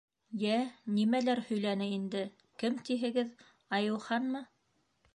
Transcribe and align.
—Йә, 0.43 0.53
нимәләр 0.95 1.43
һөйләне 1.51 1.91
инде, 1.99 2.23
кем 2.65 2.83
тиһегеҙ, 2.91 3.33
Айыуханмы? 3.81 4.47